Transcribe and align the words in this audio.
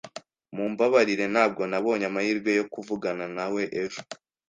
Mumbabarire 0.55 1.25
ntabwo 1.33 1.61
nabonye 1.71 2.05
amahirwe 2.07 2.51
yo 2.59 2.65
kuvugana 2.73 3.25
nawe 3.35 3.63
ejo. 3.81 3.99